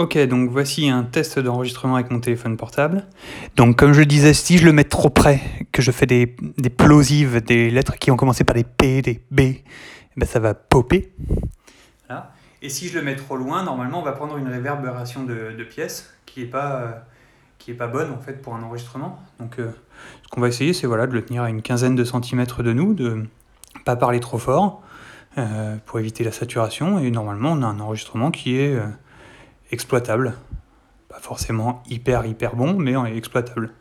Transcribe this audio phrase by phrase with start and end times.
[0.00, 3.04] Ok, donc voici un test d'enregistrement avec mon téléphone portable.
[3.56, 5.42] Donc comme je disais, si je le mets trop près,
[5.72, 9.20] que je fais des, des plosives, des lettres qui ont commencé par des P, des
[9.30, 9.62] B, eh
[10.16, 11.12] ben ça va popper.
[12.08, 12.32] Voilà.
[12.62, 15.64] Et si je le mets trop loin, normalement on va prendre une réverbération de, de
[15.64, 17.04] pièces qui n'est pas,
[17.68, 19.22] euh, pas bonne en fait pour un enregistrement.
[19.38, 19.70] Donc euh,
[20.22, 22.72] ce qu'on va essayer c'est voilà, de le tenir à une quinzaine de centimètres de
[22.72, 23.26] nous, de
[23.84, 24.80] pas parler trop fort
[25.36, 26.98] euh, pour éviter la saturation.
[26.98, 28.78] Et normalement on a un enregistrement qui est
[29.70, 30.34] exploitable.
[31.08, 33.72] Pas forcément hyper hyper bon, mais exploitable.